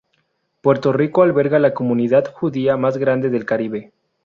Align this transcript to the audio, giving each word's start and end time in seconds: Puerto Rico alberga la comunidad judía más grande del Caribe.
Puerto 0.61 0.91
Rico 0.93 1.21
alberga 1.21 1.59
la 1.59 1.75
comunidad 1.75 2.25
judía 2.33 2.75
más 2.75 2.97
grande 2.97 3.29
del 3.29 3.45
Caribe. 3.45 3.93